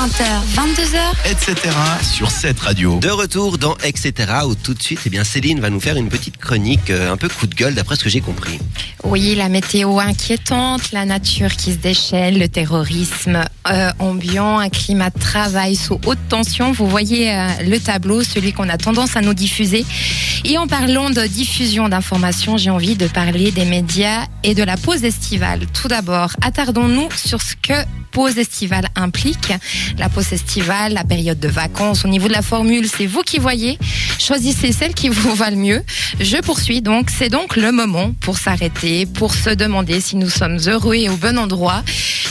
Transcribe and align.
20h, 0.00 0.24
22h. 0.54 1.30
etc. 1.30 1.76
sur 2.02 2.30
cette 2.30 2.58
radio. 2.58 2.98
De 3.00 3.10
retour 3.10 3.58
dans 3.58 3.76
Etc. 3.84 4.14
où 4.46 4.54
tout 4.54 4.72
de 4.72 4.82
suite, 4.82 5.00
eh 5.04 5.10
bien, 5.10 5.24
Céline 5.24 5.60
va 5.60 5.68
nous 5.68 5.78
faire 5.78 5.98
une 5.98 6.08
petite 6.08 6.38
chronique 6.38 6.88
euh, 6.88 7.12
un 7.12 7.18
peu 7.18 7.28
coup 7.28 7.46
de 7.46 7.54
gueule 7.54 7.74
d'après 7.74 7.96
ce 7.96 8.04
que 8.04 8.08
j'ai 8.08 8.22
compris. 8.22 8.58
Oui, 9.04 9.34
la 9.34 9.50
météo 9.50 9.98
inquiétante, 9.98 10.92
la 10.92 11.04
nature 11.04 11.54
qui 11.54 11.72
se 11.72 11.76
déchaîne, 11.76 12.38
le 12.38 12.48
terrorisme 12.48 13.44
euh, 13.70 13.90
ambiant, 13.98 14.58
un 14.58 14.70
climat 14.70 15.10
de 15.10 15.18
travail 15.18 15.76
sous 15.76 16.00
haute 16.06 16.18
tension. 16.30 16.72
Vous 16.72 16.88
voyez 16.88 17.34
euh, 17.34 17.48
le 17.66 17.78
tableau, 17.78 18.22
celui 18.22 18.54
qu'on 18.54 18.70
a 18.70 18.78
tendance 18.78 19.16
à 19.16 19.20
nous 19.20 19.34
diffuser. 19.34 19.84
Et 20.44 20.56
en 20.58 20.66
parlant 20.66 21.10
de 21.10 21.26
diffusion 21.26 21.88
d'informations, 21.88 22.56
j'ai 22.56 22.70
envie 22.70 22.96
de 22.96 23.06
parler 23.06 23.50
des 23.52 23.64
médias 23.64 24.24
et 24.42 24.54
de 24.54 24.62
la 24.62 24.76
pause 24.76 25.04
estivale. 25.04 25.66
Tout 25.72 25.88
d'abord, 25.88 26.30
attardons-nous 26.42 27.08
sur 27.14 27.40
ce 27.42 27.54
que 27.56 27.74
pause 28.10 28.38
estivale 28.38 28.88
implique. 28.96 29.52
La 29.98 30.08
pause 30.08 30.32
estivale, 30.32 30.94
la 30.94 31.04
période 31.04 31.38
de 31.38 31.46
vacances, 31.48 32.04
au 32.04 32.08
niveau 32.08 32.26
de 32.26 32.32
la 32.32 32.42
formule, 32.42 32.88
c'est 32.88 33.06
vous 33.06 33.20
qui 33.22 33.38
voyez. 33.38 33.78
Choisissez 34.18 34.72
celle 34.72 34.94
qui 34.94 35.08
vous 35.08 35.34
va 35.34 35.50
le 35.50 35.56
mieux. 35.56 35.84
Je 36.18 36.38
poursuis 36.38 36.82
donc. 36.82 37.10
C'est 37.16 37.28
donc 37.28 37.56
le 37.56 37.70
moment 37.70 38.12
pour 38.20 38.38
s'arrêter, 38.38 39.06
pour 39.06 39.34
se 39.34 39.50
demander 39.50 40.00
si 40.00 40.16
nous 40.16 40.30
sommes 40.30 40.58
heureux 40.66 40.94
et 40.94 41.08
au 41.08 41.16
bon 41.16 41.38
endroit. 41.38 41.82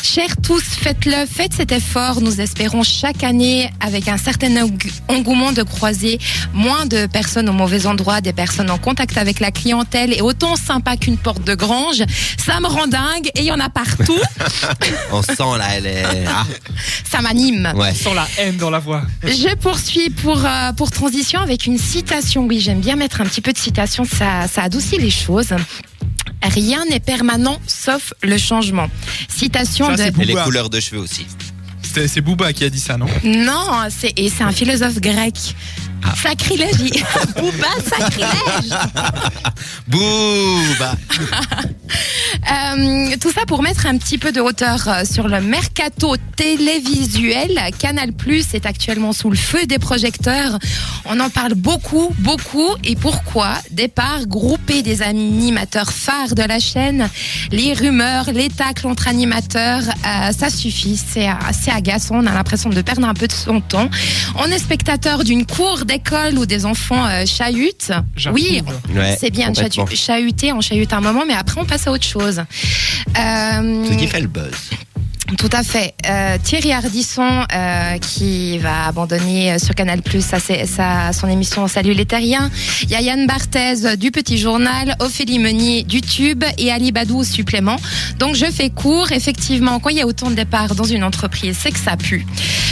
Chers 0.04 0.36
tous, 0.42 0.64
faites-le, 0.64 1.26
faites 1.32 1.54
cet 1.54 1.72
effort. 1.72 2.20
Nous 2.22 2.42
espérons 2.42 2.84
chaque 2.84 3.24
année, 3.24 3.70
avec 3.80 4.08
un 4.08 4.18
certain 4.18 4.50
eng- 4.66 4.92
engouement 5.08 5.52
de 5.54 5.64
croiser 5.64 6.20
moins 6.54 6.86
de 6.88 7.06
personnes 7.06 7.48
au 7.48 7.54
mauvais 7.54 7.86
endroit, 7.86 7.99
des 8.22 8.34
personnes 8.34 8.70
en 8.70 8.78
contact 8.78 9.18
avec 9.18 9.40
la 9.40 9.52
clientèle 9.52 10.14
et 10.14 10.22
autant 10.22 10.56
sympa 10.56 10.96
qu'une 10.98 11.18
porte 11.18 11.44
de 11.44 11.54
grange. 11.56 12.02
Ça 12.38 12.60
me 12.60 12.68
rend 12.68 12.88
dingue 12.88 13.28
et 13.36 13.40
il 13.42 13.46
y 13.46 13.52
en 13.52 13.60
a 13.60 13.70
partout. 13.70 14.20
On 15.12 15.22
sent 15.22 15.34
là, 15.58 15.66
elle 15.76 15.86
est. 15.86 16.04
Ah, 16.28 16.46
Ça 17.10 17.22
m'anime. 17.22 17.72
ouais. 17.76 17.94
Sans 17.94 18.14
la 18.14 18.28
haine 18.38 18.58
dans 18.58 18.70
la 18.70 18.80
voix. 18.80 19.04
Je 19.24 19.54
poursuis 19.56 20.10
pour, 20.10 20.44
euh, 20.46 20.72
pour 20.74 20.92
transition 20.92 21.40
avec 21.42 21.66
une 21.66 21.78
citation. 21.78 22.46
Oui, 22.48 22.60
j'aime 22.60 22.80
bien 22.80 22.96
mettre 22.96 23.22
un 23.22 23.26
petit 23.26 23.42
peu 23.42 23.52
de 23.54 23.58
citation, 23.58 24.06
ça, 24.06 24.48
ça 24.48 24.64
adoucit 24.64 24.98
les 24.98 25.12
choses. 25.12 25.50
Rien 26.42 26.86
n'est 26.86 27.02
permanent 27.02 27.60
sauf 27.68 28.14
le 28.24 28.38
changement. 28.38 28.88
Citation 29.28 29.88
Ça, 29.98 30.10
de... 30.10 30.22
Et 30.22 30.26
les 30.26 30.36
couleurs 30.36 30.70
de 30.70 30.80
cheveux 30.80 31.02
aussi. 31.02 31.28
C'est 31.94 32.22
Booba 32.22 32.54
qui 32.54 32.64
a 32.64 32.70
dit 32.70 32.80
ça, 32.80 32.98
non 32.98 33.08
Non, 33.24 33.88
c'est 33.90 34.14
et 34.18 34.30
c'est 34.30 34.44
un 34.44 34.52
philosophe 34.52 35.00
grec. 35.00 35.34
Ah. 36.04 36.14
Sacrilège. 36.16 36.76
il- 36.80 36.92
Booba, 37.42 37.68
sacrilège. 37.90 38.72
Bouh 39.88 40.76
bah. 40.80 40.96
Euh, 42.52 43.16
tout 43.22 43.32
ça 43.32 43.46
pour 43.46 43.62
mettre 43.62 43.86
un 43.86 43.98
petit 43.98 44.18
peu 44.18 44.32
de 44.32 44.42
hauteur 44.42 44.88
euh, 44.88 45.04
sur 45.06 45.28
le 45.28 45.40
mercato 45.42 46.16
télévisuel. 46.36 47.60
Canal 47.78 48.12
Plus 48.14 48.54
est 48.54 48.66
actuellement 48.66 49.14
sous 49.14 49.30
le 49.30 49.36
feu 49.36 49.66
des 49.68 49.78
projecteurs. 49.80 50.58
On 51.06 51.20
en 51.20 51.30
parle 51.30 51.54
beaucoup, 51.54 52.10
beaucoup. 52.20 52.70
Et 52.84 52.96
pourquoi? 52.96 53.54
Départ 53.72 54.26
groupé 54.26 54.82
des 54.82 55.02
animateurs 55.02 55.92
phares 55.92 56.34
de 56.36 56.44
la 56.44 56.60
chaîne. 56.60 57.10
Les 57.52 57.74
rumeurs, 57.74 58.32
les 58.34 58.50
tacles 58.50 58.88
entre 58.88 59.08
animateurs, 59.08 59.82
euh, 59.84 60.32
ça 60.32 60.50
suffit. 60.50 60.98
C'est 60.98 61.28
assez 61.28 61.72
agaçant. 61.72 62.16
On 62.24 62.26
a 62.26 62.34
l'impression 62.34 62.70
de 62.70 62.82
perdre 62.82 63.08
un 63.08 63.14
peu 63.14 63.28
de 63.28 63.34
son 63.34 63.62
temps. 63.62 63.90
On 64.38 64.46
est 64.46 64.60
spectateur 64.60 65.24
d'une 65.24 65.46
cour 65.46 65.86
d'école 65.86 66.38
où 66.38 66.46
des 66.46 66.66
enfants 66.66 67.06
euh, 67.08 67.26
chahutent. 67.26 67.92
Oui, 68.34 68.62
Ouais, 68.96 69.18
c'est 69.20 69.30
bien 69.30 69.52
de 69.52 69.60
chahuter, 69.94 70.52
on 70.54 70.62
chahute 70.62 70.94
un 70.94 71.02
moment, 71.02 71.24
mais 71.28 71.34
après 71.34 71.60
on 71.62 71.66
passe 71.66 71.88
à 71.88 71.92
autre 71.92 72.06
chose. 72.06 72.39
Euh, 72.40 73.86
Ce 73.90 73.98
qui 73.98 74.08
fait 74.08 74.22
le 74.22 74.28
buzz. 74.28 74.70
Tout 75.38 75.50
à 75.52 75.64
fait. 75.64 75.94
Euh, 76.10 76.38
Thierry 76.44 76.72
Ardisson, 76.74 77.46
euh, 77.54 77.98
qui 78.00 78.58
va 78.58 78.88
abandonner 78.88 79.54
euh, 79.54 79.60
sur 79.60 79.76
Canal 79.76 80.02
Plus 80.02 80.26
sa, 80.26 80.40
sa- 80.40 81.14
son 81.14 81.28
émission 81.28 81.68
Salut 81.68 81.94
les 81.94 82.06
Terriens. 82.06 82.50
Il 82.84 82.90
y 82.90 82.96
a 82.96 83.02
Yann 83.02 83.26
Barthez 83.28 83.96
du 83.98 84.12
Petit 84.12 84.38
Journal, 84.38 84.96
Ophélie 85.00 85.40
Meunier 85.40 85.84
du 85.84 86.02
Tube 86.02 86.44
et 86.58 86.72
Ali 86.72 86.92
Badou 86.92 87.20
au 87.20 87.24
supplément. 87.24 87.78
Donc 88.18 88.36
je 88.36 88.46
fais 88.46 88.70
court. 88.70 89.12
Effectivement, 89.12 89.80
quand 89.80 89.90
il 89.90 89.98
y 89.98 90.02
a 90.02 90.08
autant 90.08 90.30
de 90.30 90.36
départs 90.36 90.76
dans 90.76 90.84
une 90.84 91.04
entreprise, 91.04 91.58
c'est 91.62 91.72
que 91.72 91.80
ça 91.80 91.96
pue. 91.96 92.26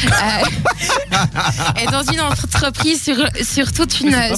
Euh, 0.06 1.18
et 1.82 1.86
dans 1.92 2.04
une 2.12 2.22
entreprise 2.22 3.04
sur, 3.04 3.16
sur 3.44 3.72
toute 3.72 4.02
une... 4.02 4.12
Pas 4.12 4.36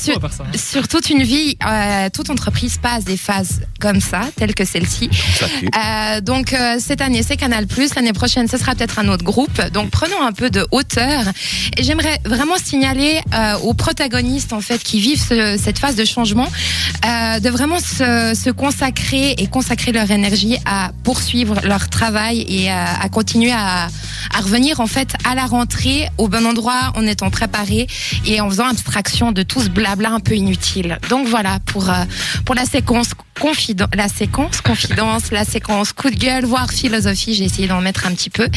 sur- 0.55 0.87
toute 0.87 1.09
une 1.09 1.23
vie, 1.23 1.57
euh, 1.65 2.09
toute 2.13 2.29
entreprise 2.29 2.77
passe 2.77 3.03
des 3.05 3.17
phases 3.17 3.61
comme 3.79 4.01
ça, 4.01 4.21
telles 4.35 4.53
que 4.53 4.65
celle-ci. 4.65 5.09
Euh, 5.63 6.21
donc 6.21 6.53
euh, 6.53 6.75
cette 6.79 7.01
année 7.01 7.23
c'est 7.23 7.37
Canal+, 7.37 7.65
l'année 7.95 8.08
prochaine 8.13 8.47
ce 8.47 8.57
sera 8.57 8.75
peut-être 8.75 8.99
un 8.99 9.07
autre 9.07 9.23
groupe. 9.23 9.61
Donc 9.73 9.89
prenons 9.89 10.21
un 10.21 10.31
peu 10.31 10.49
de 10.49 10.65
hauteur. 10.71 11.23
Et 11.77 11.83
j'aimerais 11.83 12.19
vraiment 12.25 12.55
signaler 12.63 13.19
euh, 13.33 13.57
aux 13.59 13.73
protagonistes 13.73 14.53
en 14.53 14.61
fait 14.61 14.79
qui 14.83 14.99
vivent 14.99 15.21
ce- 15.21 15.57
cette 15.61 15.79
phase 15.79 15.95
de 15.95 16.05
changement, 16.05 16.47
euh, 17.05 17.39
de 17.39 17.49
vraiment 17.49 17.79
se, 17.79 18.33
se 18.35 18.49
consacrer 18.49 19.31
et 19.37 19.47
consacrer 19.47 19.91
leur 19.91 20.09
énergie 20.11 20.57
à 20.65 20.91
poursuivre 21.03 21.55
leur 21.63 21.89
travail 21.89 22.45
et 22.47 22.69
à, 22.69 22.99
à 23.01 23.09
continuer 23.09 23.51
à, 23.51 23.87
à 24.33 24.41
revenir 24.41 24.79
en 24.79 24.87
fait 24.87 25.13
à 25.29 25.35
la 25.35 25.45
rentrée 25.45 26.07
au 26.17 26.27
bon 26.27 26.45
endroit 26.45 26.91
en 26.95 27.05
étant 27.05 27.29
préparé 27.29 27.87
et 28.25 28.41
en 28.41 28.49
faisant 28.49 28.67
abstraction 28.67 29.31
de 29.31 29.43
tout 29.43 29.61
ce 29.61 29.69
blabla 29.69 30.11
un 30.11 30.19
peu 30.19 30.35
inutile. 30.35 30.97
Donc 31.09 31.27
voilà 31.27 31.59
pour 31.65 31.89
euh, 31.89 32.03
pour 32.45 32.55
la 32.55 32.65
séquence 32.65 33.09
confidence, 33.39 33.89
la 33.95 34.07
séquence 34.07 34.61
confidence, 34.61 35.31
la 35.31 35.45
séquence 35.45 35.93
coup 35.93 36.09
de 36.09 36.15
gueule, 36.15 36.45
voire 36.45 36.69
philosophie. 36.71 37.33
J'ai 37.33 37.45
essayé 37.45 37.67
d'en 37.67 37.81
mettre 37.81 38.05
un 38.05 38.11
petit 38.13 38.29
peu 38.29 38.47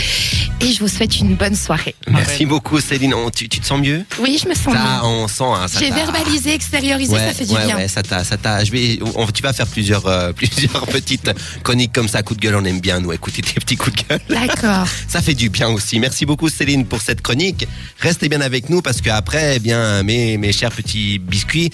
et 0.60 0.72
je 0.72 0.78
vous 0.80 0.88
souhaite 0.88 1.18
une 1.20 1.34
bonne 1.36 1.54
soirée. 1.56 1.94
Merci 2.08 2.44
beaucoup 2.46 2.80
Céline. 2.80 3.14
On- 3.14 3.30
tu, 3.30 3.48
tu 3.48 3.60
te 3.60 3.66
sens 3.66 3.80
mieux? 3.80 4.04
Oui, 4.20 4.38
je 4.42 4.48
me 4.48 4.54
sens 4.54 4.64
Ça, 4.74 4.80
bien. 4.82 5.00
on 5.04 5.28
sent. 5.28 5.44
Hein, 5.44 5.66
J'ai 5.78 5.90
verbalisé, 5.90 6.52
extériorisé, 6.54 7.12
Ouais, 7.12 7.18
ça 7.28 7.32
fait 7.34 7.44
du 7.46 7.54
ouais, 7.54 7.66
bien. 7.66 7.76
ouais, 7.76 7.88
ça 7.88 8.02
t'a, 8.02 8.24
ça 8.24 8.36
t'a. 8.36 8.62
Je 8.64 8.72
vais, 8.72 8.98
on- 9.14 9.26
tu 9.26 9.42
vas 9.42 9.52
faire 9.52 9.66
plusieurs, 9.66 10.06
euh, 10.06 10.32
plusieurs 10.36 10.86
petites 10.86 11.30
chroniques 11.62 11.92
comme 11.92 12.08
ça, 12.08 12.22
coup 12.22 12.34
de 12.34 12.40
gueule. 12.40 12.56
On 12.56 12.64
aime 12.64 12.80
bien 12.80 13.00
nous 13.00 13.12
écouter 13.12 13.42
tes 13.42 13.54
petits 13.60 13.76
coups 13.76 13.96
de 13.96 14.08
gueule. 14.08 14.20
D'accord. 14.28 14.86
Ça 15.08 15.22
fait 15.22 15.34
du 15.34 15.48
bien 15.48 15.68
aussi. 15.68 15.98
Merci 16.00 16.26
beaucoup 16.26 16.48
Céline 16.48 16.84
pour 16.86 17.00
cette 17.00 17.22
chronique. 17.22 17.66
Restez 18.00 18.28
bien 18.28 18.40
avec 18.40 18.68
nous 18.68 18.82
parce 18.82 19.00
qu'après, 19.00 19.56
eh 19.56 19.58
bien, 19.58 20.02
mes, 20.02 20.36
mes 20.38 20.52
chers 20.52 20.72
petits 20.72 21.18
biscuits, 21.18 21.70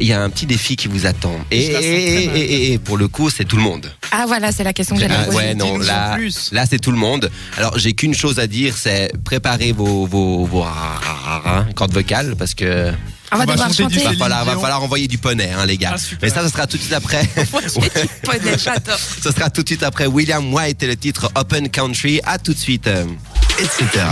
il 0.00 0.06
y 0.06 0.12
a 0.12 0.20
un 0.22 0.30
petit 0.30 0.46
défi 0.46 0.76
qui 0.76 0.86
vous 0.88 1.06
attend. 1.06 1.34
Et, 1.50 1.58
et, 1.64 2.24
et- 2.24 2.38
et- 2.38 2.72
et 2.72 2.78
pour 2.78 2.96
le 2.98 3.08
coup, 3.08 3.30
c'est 3.30 3.44
tout 3.44 3.56
le 3.56 3.62
monde. 3.62 3.92
Ah 4.12 4.24
voilà, 4.26 4.52
c'est 4.52 4.64
la 4.64 4.72
question 4.72 4.94
que 4.96 5.02
j'allais 5.02 5.14
Ah, 5.18 5.24
poser. 5.24 5.36
ouais, 5.36 5.54
non, 5.54 5.78
là, 5.78 6.16
là 6.52 6.64
c'est 6.68 6.78
tout 6.78 6.92
le 6.92 6.98
monde. 6.98 7.30
Alors, 7.56 7.78
j'ai 7.78 7.92
qu'une 7.94 8.14
chose 8.14 8.38
à 8.38 8.46
dire, 8.46 8.76
c'est 8.76 9.12
préparer 9.24 9.72
vos, 9.72 10.06
vos, 10.06 10.44
vos 10.44 10.64
cordes 11.74 11.92
vocales 11.92 12.36
parce 12.36 12.54
que 12.54 12.92
On 13.32 13.36
va 13.38 13.44
On 13.44 13.46
va 13.46 13.52
devoir 13.54 13.72
chanter 13.72 13.98
va 14.04 14.12
falloir, 14.12 14.44
va 14.44 14.52
falloir 14.58 14.82
envoyer 14.82 15.08
du 15.08 15.16
poney, 15.16 15.50
hein, 15.58 15.64
les 15.64 15.78
gars. 15.78 15.94
Ah. 15.96 16.16
Mais 16.20 16.28
ça, 16.28 16.42
ce 16.42 16.48
sera 16.52 16.66
tout 16.66 16.76
de 16.76 16.82
suite 16.82 16.92
après. 16.92 17.26
Poney, 18.22 18.58
j'adore. 18.62 18.98
Ce 18.98 19.30
sera 19.30 19.48
tout 19.48 19.62
de 19.62 19.68
suite 19.68 19.82
après 19.82 20.06
William 20.06 20.52
White 20.52 20.82
et 20.82 20.86
le 20.86 20.96
titre 20.96 21.30
Open 21.34 21.70
Country. 21.70 22.20
À 22.24 22.38
tout 22.38 22.52
de 22.52 22.58
suite. 22.58 22.88
etc. 23.58 24.04